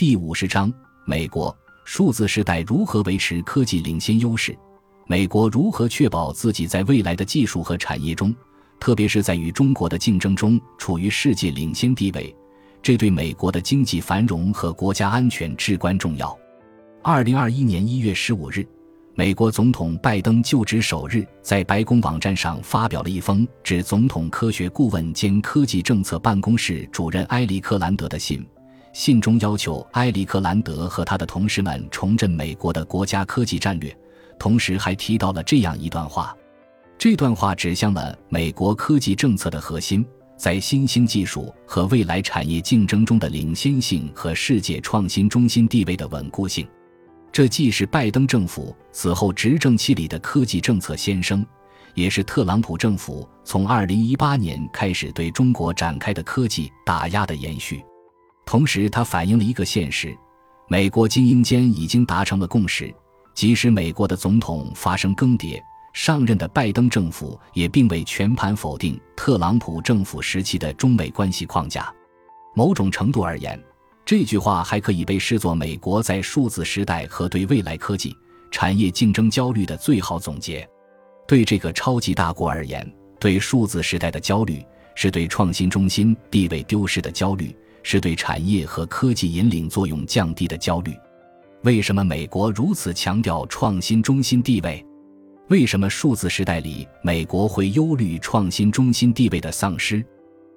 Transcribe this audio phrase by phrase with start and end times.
[0.00, 0.72] 第五十章：
[1.04, 1.54] 美国
[1.84, 4.56] 数字时代如何维持科技领先优势？
[5.06, 8.34] 美国如何确保自己在未来的技术和产业中，
[8.80, 12.34] 特别是在与中国的竞争中处于世界领先地位？
[12.82, 16.34] 这对美国的经济繁荣和国家安全至关重要。
[17.02, 18.66] 二零二一年一月十五日，
[19.14, 28.42] 美国总统拜登就职首日，在白宫网站上发表了一封致总统科学顾问兼科技政策办公室主任埃里克兰德的信。
[28.92, 33.96] 信中要求埃里克兰德和他的同事们重振美国的国家科技战略，
[34.38, 36.36] 同时还提到了这样一段话。
[36.98, 40.04] 这段话指向了美国科技政策的核心，
[40.36, 46.68] 在新兴技术和未来产业竞争中的领先性和世界创新中心地位的稳固性。
[47.32, 51.46] 这既是拜登政府此后执政期里的科技政策先声，
[51.94, 57.82] 也是特朗普政府从2018年开始对中国展开的科技打压的延续。
[58.50, 60.12] 同时，它反映了一个现实：
[60.66, 62.92] 美国精英间已经达成了共识，
[63.32, 65.62] 即使美国的总统发生更迭，
[65.92, 71.94] 上任的拜登政府也并未全盘否定特朗普政府时期的中美关系框架。
[72.52, 73.56] 某种程度而言，
[74.04, 78.12] 这句话还可以被视作美国在数字时代和对未来科技
[78.50, 80.68] 产业竞争焦虑的最好总结。
[81.24, 82.84] 对这个超级大国而言，
[83.20, 84.60] 对数字时代的焦虑
[84.96, 87.56] 是对创新中心地位丢失的焦虑。
[87.82, 90.94] 是对产业和科技引领作用降低的焦虑。
[91.62, 94.84] 为什么美国如此强调创新中心地位？
[95.48, 100.04] 为什么数字时代里美国会忧虑创新中心地位的丧失？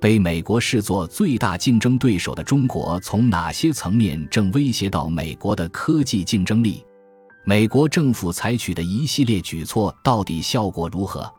[0.00, 6.84] 被美国视作最大竞争对手的中国，从哪些层面正威胁到美国的科技竞争力？
[7.46, 11.32] 美国政府采取的一系列举措到底效果如何？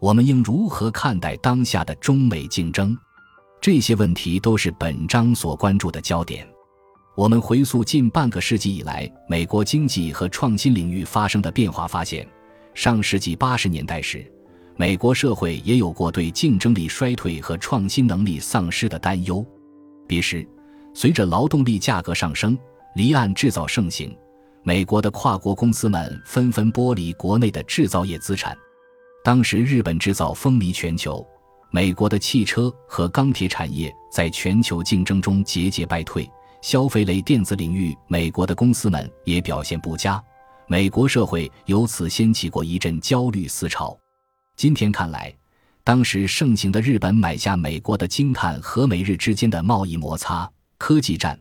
[0.00, 2.96] 我们应如何看待当下的中美竞争？
[3.60, 6.48] 这些问题都是本章所关注的焦点。
[7.14, 12.26] 我们回溯近半个世纪以来美国经济和创新领域发生的变化，发现
[12.72, 14.24] 上世纪八十年代时，
[14.76, 19.44] 美国社会也有过对竞争力衰退和创新能力丧失的担忧。
[20.08, 20.48] 彼时，
[20.94, 22.58] 随着劳动力价格上升，
[22.94, 24.16] 离岸制造盛行，
[24.62, 28.56] 美国的跨国公司们纷纷剥离国内的制造业资产。
[29.22, 31.26] 当时，日本制造风靡全球。
[31.72, 36.28] 美国的汽车和钢铁产业在全球竞争中节节败退，
[36.62, 40.20] 消费类电子领域，美国的公司们也表现不佳，
[40.66, 43.96] 美国社会由此掀起过一阵焦虑思潮。
[44.56, 45.32] 今天看来，
[45.84, 51.38] 当时盛行的日本买下美国的京碳和美日之间的贸易摩擦、科技战，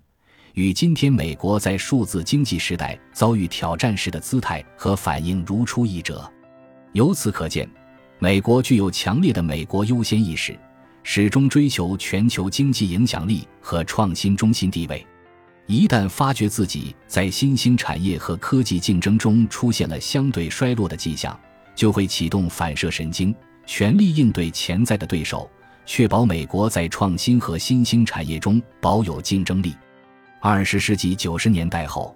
[0.54, 6.32] 与今天美国在数字经济时代遭遇挑战时的姿态和反应如出一辙。
[6.94, 7.68] 由此可见。
[8.22, 10.54] 美国具有强烈的美国优先意识，
[11.04, 15.08] 始终追求全球经济影响力和创新中心地位。
[15.68, 21.40] 一旦发觉自己在新兴产业和科技竞争中出现了相对衰落的迹象，
[21.74, 23.34] 就会启动反射神经，
[23.66, 25.50] 全力应对潜在的对手，
[25.86, 29.74] 确保美国在创新和新兴产业中保有竞争力。
[30.42, 32.14] 二十世纪九十年代后，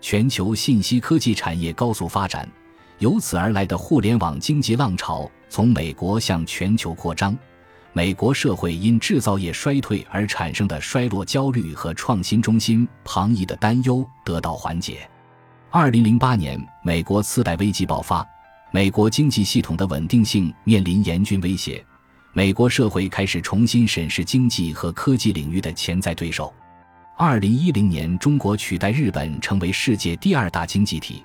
[0.00, 2.48] 全球信息科技产业高速发展。
[3.02, 7.36] 由此而来的互联网经济浪潮从美国向全球扩张，
[7.92, 14.98] 美国社会因制造业衰退而产生的衰落焦虑和创新中心旁移的担忧得到缓解。
[15.68, 18.24] 二零零八年，美国次贷危机爆发，
[18.70, 21.84] 美国经济系统的稳定性面临严峻威胁，
[22.32, 26.54] 美国社会开始重新审视经济和科技领域的潜在对手。
[27.18, 31.24] 二零一零年，中国取代日本成为世界第二大经济体。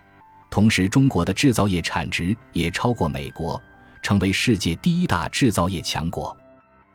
[0.50, 3.62] 同时，中国的制造业产值也超过美国，
[4.02, 6.36] 成为世界第一大制造业强国。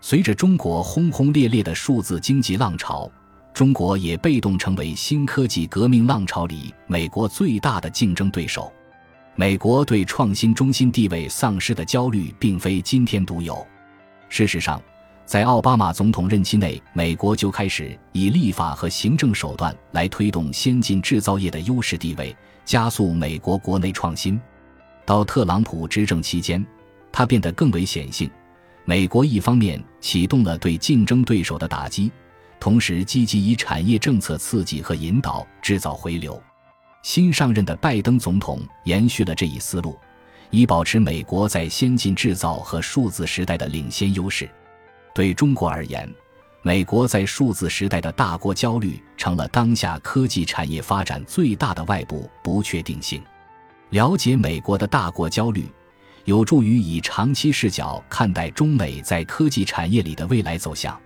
[0.01, 3.11] 随着中国轰轰烈烈的数字经济浪潮，
[3.55, 8.73] 中国也被动成为新科技革命浪潮里美国最大的竞争对手。
[9.37, 13.65] 美国对创新中心地位丧失的焦虑并非今天独有。
[14.29, 14.83] 事实上，
[15.25, 22.37] 在奥巴马总统任期内，美国就开始以立法和行政手段来推动先进制造业的优势地位。
[22.65, 24.41] 加速美国国内创新，
[25.05, 26.65] 到特朗普执政期间，
[27.11, 28.31] 它变得更为显性。
[28.85, 32.11] 美国一方面启动了对竞争对手的打击，
[32.61, 36.41] 同时积极以产业政策刺激和引导制造回流。
[37.03, 39.99] 新上任的拜登总统延续了这一思路，
[40.51, 44.49] 以保持美国在先进制造和数字时代的领先优势。
[45.15, 46.09] 对中国而言，
[46.63, 53.23] 美国在数字时代的大国焦虑，成了当下科技产业发展最大的外部不确定性。
[53.91, 55.67] 了解美国的大国焦虑，
[56.25, 60.99] 有助于以长期视角看待中美在科技产业里的未来走向。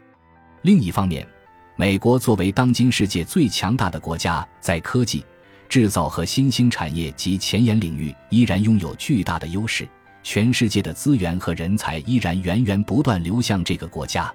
[0.62, 1.26] 另一方面，
[1.74, 5.24] 美国作为当今世界最强大的国家，在科技、
[5.68, 9.88] 制造和新兴产业及前沿领域依然拥有巨大的优势，
[10.28, 14.34] 全世界的资源和人才依然源源不断流向这个国家。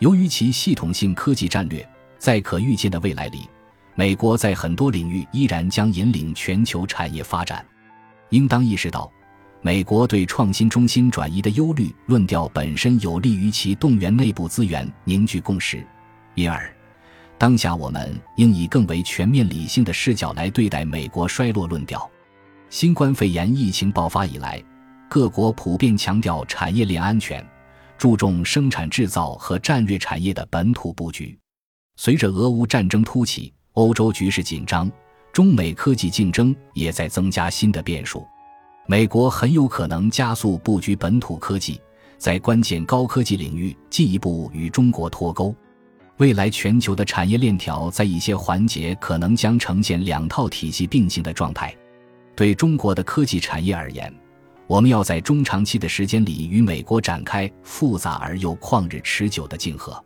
[0.00, 1.88] 由于其系统性科技战略，
[2.18, 3.48] 在可预见的未来里，
[3.94, 7.64] 美国在很多领域依然将引领全球产业发展。
[8.30, 9.08] 应当意识到，
[9.62, 15.86] 美国对创新中心转移的忧虑论调本身有利于其动员内部资源、凝聚共识。
[16.34, 16.68] 因而，
[17.38, 22.10] 当下我们应以更为全面理性的视角来对待美国衰落论调。
[22.68, 24.60] 新冠肺炎疫情爆发以来，
[25.10, 27.44] 各国普遍强调产业链安全，
[27.98, 31.36] 注重生产制造和战略产业的本土布局。
[31.96, 34.88] 随着俄乌战争突起，欧洲局势紧张，
[35.32, 38.24] 中美科技竞争也在增加新的变数。
[38.86, 41.80] 美国很有可能加速布局本土科技，
[42.16, 45.52] 在关键高科技领域进一步与中国脱钩。
[46.18, 51.74] 未来全球的产业链条在一些环节可能将呈现两套体系并行的状态。
[52.36, 54.14] 对中国的科技产业而言，
[54.70, 60.00] 我们要在中长期的时间里与美国展开复杂而又旷日持久的竞合。